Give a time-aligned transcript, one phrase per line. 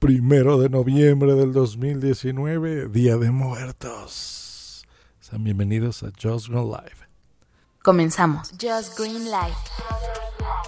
[0.00, 4.86] Primero de noviembre del 2019, Día de Muertos.
[5.20, 7.06] Sean bienvenidos a Just Green Live.
[7.82, 8.50] Comenzamos.
[8.52, 9.58] Just Green Live.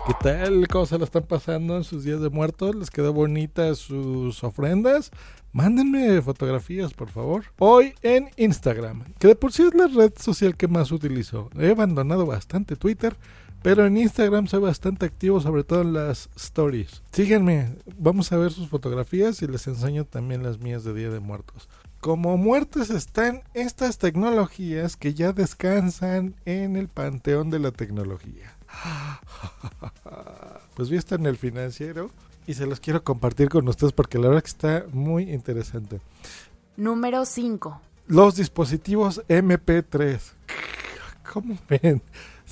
[0.06, 0.68] ¿Qué tal?
[0.68, 2.74] ¿Cómo se lo están pasando en sus días de muertos?
[2.74, 5.10] ¿Les quedó bonitas sus ofrendas?
[5.52, 7.44] Mándenme fotografías, por favor.
[7.58, 11.48] Hoy en Instagram, que de por sí es la red social que más utilizo.
[11.58, 13.16] He abandonado bastante Twitter,
[13.62, 17.02] pero en Instagram soy bastante activo, sobre todo en las stories.
[17.12, 21.20] Síganme, vamos a ver sus fotografías y les enseño también las mías de Día de
[21.20, 21.68] Muertos.
[22.00, 28.56] Como muertes están estas tecnologías que ya descansan en el panteón de la tecnología.
[30.74, 32.10] Pues vi esto en el financiero
[32.46, 36.00] y se los quiero compartir con ustedes porque la verdad que está muy interesante.
[36.78, 37.80] Número 5.
[38.06, 40.18] Los dispositivos MP3.
[41.30, 42.00] ¿Cómo ven?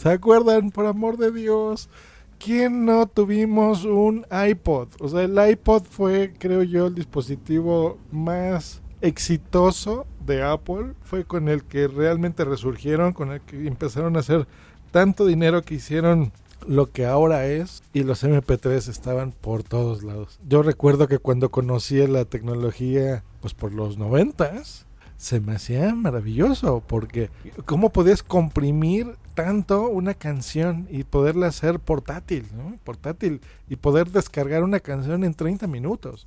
[0.00, 1.90] ¿Se acuerdan, por amor de Dios?
[2.38, 4.88] ¿Quién no tuvimos un iPod?
[4.98, 10.94] O sea, el iPod fue, creo yo, el dispositivo más exitoso de Apple.
[11.02, 14.46] Fue con el que realmente resurgieron, con el que empezaron a hacer
[14.90, 16.32] tanto dinero que hicieron
[16.66, 20.40] lo que ahora es y los MP3 estaban por todos lados.
[20.48, 24.86] Yo recuerdo que cuando conocí la tecnología, pues por los noventas,
[25.20, 27.28] se me hacía maravilloso porque
[27.66, 32.78] cómo podías comprimir tanto una canción y poderla hacer portátil, ¿no?
[32.84, 36.24] Portátil y poder descargar una canción en 30 minutos.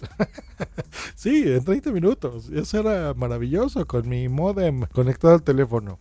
[1.16, 2.50] sí, en 30 minutos.
[2.50, 5.98] Eso era maravilloso con mi modem conectado al teléfono.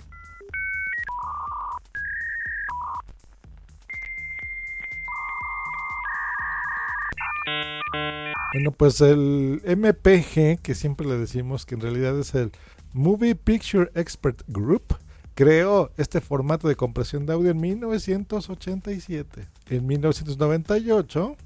[8.53, 12.53] Bueno, pues el MPG, que siempre le decimos que en realidad es el
[12.95, 14.95] Movie Picture Expert Group,
[15.35, 19.49] creó este formato de compresión de audio en 1987.
[19.71, 21.37] En 1998,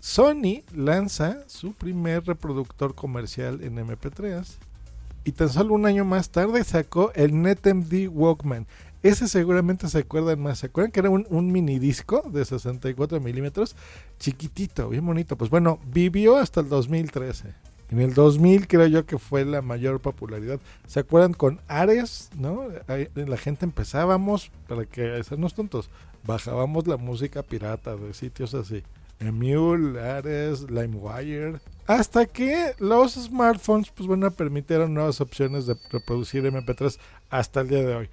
[0.00, 4.44] Sony lanza su primer reproductor comercial en MP3
[5.22, 8.66] y tan solo un año más tarde sacó el NetMD Walkman.
[9.02, 10.58] Ese seguramente se acuerdan más.
[10.58, 13.76] ¿Se acuerdan que era un, un mini disco de 64 milímetros?
[14.18, 15.36] Chiquitito, bien bonito.
[15.36, 17.67] Pues bueno, vivió hasta el 2013.
[17.90, 20.60] En el 2000 creo yo que fue la mayor popularidad.
[20.86, 22.30] ¿Se acuerdan con Ares?
[22.36, 22.68] ¿No?
[23.14, 25.88] la gente empezábamos, para que hacernos tontos,
[26.24, 28.82] bajábamos la música pirata de sitios así.
[29.20, 31.60] Emule, Ares, LimeWire.
[31.86, 36.98] Hasta que los smartphones, pues bueno, permitieron nuevas opciones de reproducir MP3
[37.30, 38.10] hasta el día de hoy.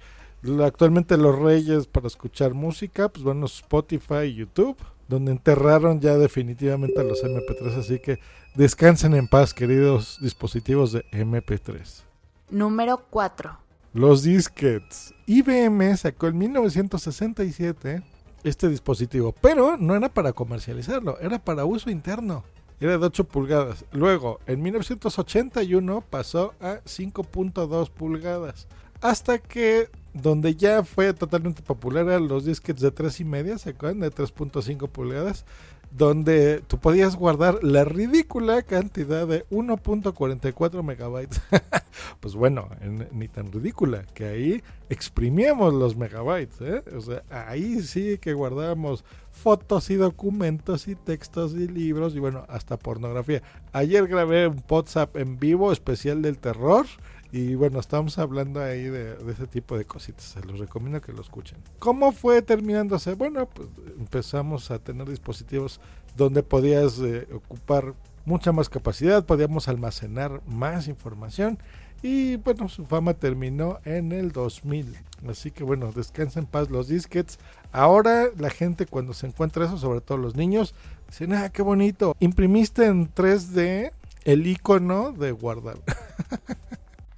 [0.64, 4.76] Actualmente los reyes para escuchar música, pues bueno, Spotify y YouTube,
[5.08, 8.18] donde enterraron ya definitivamente a los MP3, así que
[8.54, 12.02] descansen en paz, queridos dispositivos de MP3.
[12.50, 13.58] Número 4.
[13.92, 15.14] Los disquets.
[15.26, 18.02] IBM sacó en 1967
[18.44, 22.44] este dispositivo, pero no era para comercializarlo, era para uso interno.
[22.78, 23.86] Era de 8 pulgadas.
[23.90, 28.66] Luego, en 1981 pasó a 5.2 pulgadas.
[29.00, 29.88] Hasta que
[30.22, 34.00] donde ya fue totalmente popular los disquets de 3 y media, ¿se acuerdan?
[34.00, 35.44] De 3.5 pulgadas,
[35.90, 41.40] donde tú podías guardar la ridícula cantidad de 1.44 megabytes.
[42.20, 42.68] pues bueno,
[43.12, 46.82] ni tan ridícula, que ahí exprimíamos los megabytes, ¿eh?
[46.96, 52.44] O sea, ahí sí que guardábamos fotos y documentos y textos y libros y bueno,
[52.48, 53.42] hasta pornografía.
[53.72, 56.86] Ayer grabé un WhatsApp en vivo especial del terror
[57.32, 60.24] y bueno, estamos hablando ahí de, ese tipo de cositas.
[60.24, 61.58] Se los recomiendo que lo escuchen.
[61.78, 63.14] ¿Cómo fue terminándose?
[63.14, 65.80] Bueno, pues empezamos a tener dispositivos
[66.16, 67.94] donde podías eh, ocupar
[68.24, 71.58] mucha más capacidad, podíamos almacenar más información.
[72.02, 74.96] Y bueno, su fama terminó en el 2000.
[75.28, 77.38] Así que bueno, descansa en paz los disquets.
[77.72, 80.74] Ahora la gente cuando se encuentra eso, sobre todo los niños,
[81.08, 82.14] dicen, ah, qué bonito.
[82.20, 83.92] Imprimiste en 3D
[84.24, 85.78] el icono de guardar.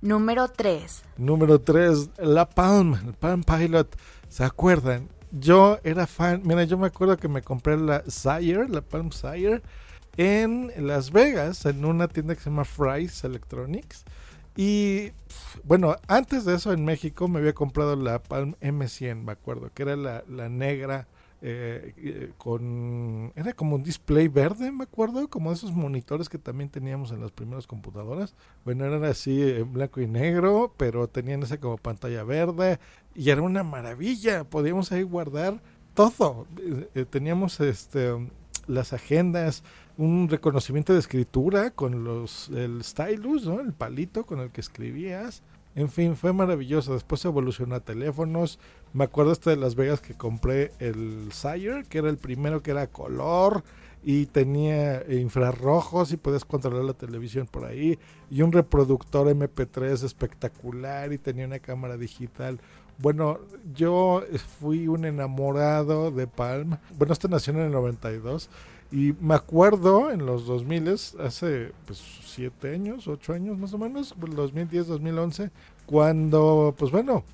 [0.01, 1.03] Número 3.
[1.17, 3.97] Número 3, la Palm, el Palm Pilot.
[4.29, 5.09] ¿Se acuerdan?
[5.33, 9.61] Yo era fan, mira, yo me acuerdo que me compré la Sire, la Palm Sire,
[10.17, 14.05] en Las Vegas, en una tienda que se llama Fry's Electronics.
[14.57, 15.11] Y
[15.65, 19.83] bueno, antes de eso en México me había comprado la Palm M100, me acuerdo, que
[19.83, 21.09] era la, la negra
[21.41, 26.69] eh, eh, con era como un display verde me acuerdo como esos monitores que también
[26.69, 31.61] teníamos en las primeras computadoras bueno eran así en blanco y negro pero tenían esa
[31.61, 32.81] como pantalla verde
[33.15, 35.63] y era una maravilla podíamos ahí guardar
[35.95, 36.49] todo
[36.97, 38.17] eh, teníamos este
[38.67, 39.63] las agendas
[39.97, 43.61] un reconocimiento de escritura con los el stylus ¿no?
[43.61, 45.45] el palito con el que escribías
[45.79, 46.93] en fin, fue maravilloso.
[46.93, 48.59] Después evolucionó a teléfonos.
[48.93, 52.73] Me acuerdo hasta de Las Vegas que compré el Sire, que era el primero que
[52.73, 53.63] era color.
[54.03, 57.99] y tenía infrarrojos y podías controlar la televisión por ahí
[58.31, 62.61] y un reproductor MP3 espectacular y tenía una cámara digital.
[62.99, 63.41] Bueno,
[63.75, 64.23] yo
[64.61, 66.79] fui un enamorado de Palm.
[66.97, 68.51] Bueno, esta nació en el 92
[68.91, 70.89] y me acuerdo en los 2000,
[71.21, 75.51] hace pues 7 años, 8 años más o menos, 2010, 2011,
[75.87, 77.25] cuando pues bueno,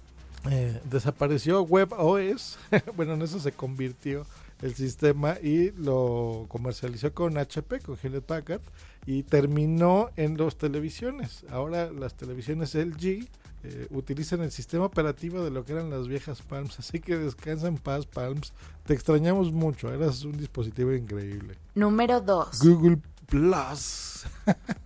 [0.50, 2.58] eh, desapareció WebOS,
[2.96, 4.26] bueno, en eso se convirtió
[4.62, 8.62] el sistema y lo comercializó con HP, con Hewlett Packard,
[9.06, 11.44] y terminó en las televisiones.
[11.50, 13.28] Ahora las televisiones LG
[13.64, 17.66] eh, utilizan el sistema operativo de lo que eran las viejas Palms, así que descansa
[17.66, 18.52] en paz Palms.
[18.86, 21.56] Te extrañamos mucho, eras un dispositivo increíble.
[21.74, 22.60] Número 2.
[22.62, 24.24] Google Plus.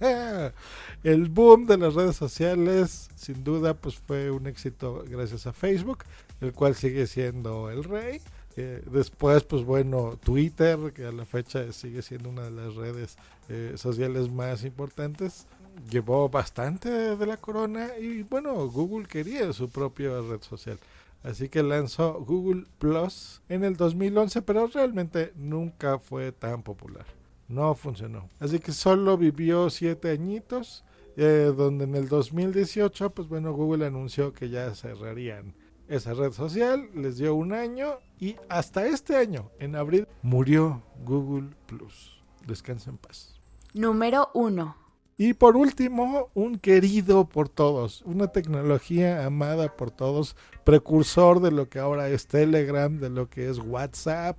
[1.03, 6.05] el boom de las redes sociales, sin duda, pues fue un éxito gracias a Facebook,
[6.41, 8.21] el cual sigue siendo el rey
[8.91, 13.17] después, pues bueno, Twitter, que a la fecha sigue siendo una de las redes
[13.49, 15.47] eh, sociales más importantes,
[15.91, 20.79] llevó bastante de la corona y bueno, Google quería su propia red social.
[21.23, 27.07] Así que lanzó Google Plus en el 2011, pero realmente nunca fue tan popular.
[27.49, 28.29] No funcionó.
[28.41, 30.85] Así que solo vivió siete añitos,
[31.17, 35.55] eh, donde en el 2018, pues bueno, Google anunció que ya cerrarían
[35.89, 41.51] esa red social, les dio un año y hasta este año, en abril, murió Google
[41.67, 42.21] Plus.
[42.47, 43.35] Descansa en paz.
[43.75, 44.77] Número 1.
[45.21, 51.69] Y por último, un querido por todos, una tecnología amada por todos, precursor de lo
[51.69, 54.37] que ahora es Telegram, de lo que es WhatsApp,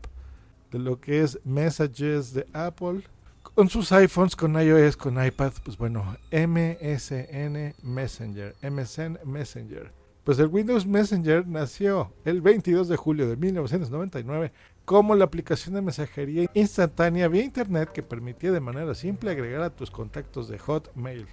[0.71, 3.03] de lo que es Messages de Apple,
[3.43, 9.98] con sus iPhones, con iOS, con iPad, pues bueno, MSN Messenger, MSN Messenger.
[10.29, 14.51] Pues el Windows Messenger nació el 22 de julio de 1999
[14.85, 19.71] como la aplicación de mensajería instantánea vía Internet que permitía de manera simple agregar a
[19.71, 21.25] tus contactos de Hotmail.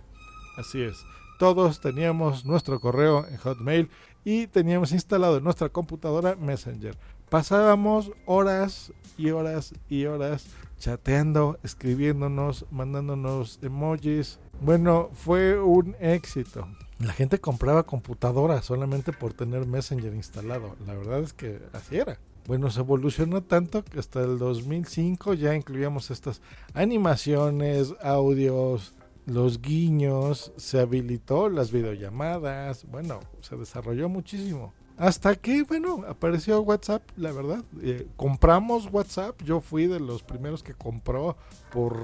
[0.56, 1.04] Así es,
[1.38, 3.90] todos teníamos nuestro correo en Hotmail
[4.24, 6.96] y teníamos instalado en nuestra computadora Messenger.
[7.28, 10.46] Pasábamos horas y horas y horas
[10.78, 14.38] chateando, escribiéndonos, mandándonos emojis.
[14.62, 16.66] Bueno, fue un éxito.
[16.98, 20.76] La gente compraba computadoras solamente por tener Messenger instalado.
[20.86, 22.18] La verdad es que así era.
[22.46, 26.40] Bueno, se evolucionó tanto que hasta el 2005 ya incluíamos estas
[26.74, 28.94] animaciones, audios,
[29.26, 34.72] los guiños, se habilitó las videollamadas, bueno, se desarrolló muchísimo.
[34.96, 37.62] Hasta que, bueno, apareció WhatsApp, la verdad.
[37.82, 41.36] Eh, compramos WhatsApp, yo fui de los primeros que compró
[41.70, 41.98] por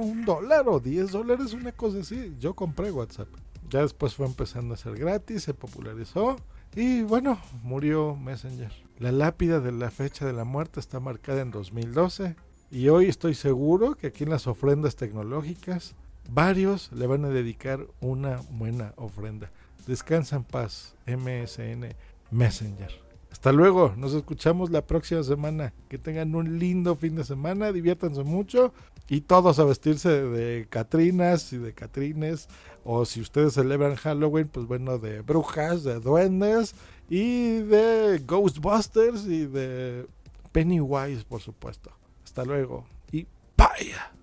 [0.00, 2.36] un dólar o 10 dólares, una cosa así.
[2.38, 3.28] Yo compré WhatsApp.
[3.70, 6.36] Ya después fue empezando a ser gratis, se popularizó
[6.74, 8.72] y bueno, murió Messenger.
[8.98, 12.36] La lápida de la fecha de la muerte está marcada en 2012
[12.70, 15.94] y hoy estoy seguro que aquí en las ofrendas tecnológicas
[16.28, 19.50] varios le van a dedicar una buena ofrenda.
[19.86, 21.94] Descansa en paz, MSN
[22.30, 23.06] Messenger.
[23.30, 25.72] Hasta luego, nos escuchamos la próxima semana.
[25.88, 28.72] Que tengan un lindo fin de semana, diviértanse mucho
[29.08, 32.48] y todos a vestirse de Catrinas y de Catrines.
[32.84, 36.74] O si ustedes celebran Halloween, pues bueno, de brujas, de duendes
[37.08, 40.06] y de Ghostbusters y de
[40.52, 41.90] Pennywise, por supuesto.
[42.24, 43.26] Hasta luego y
[43.56, 44.15] bye.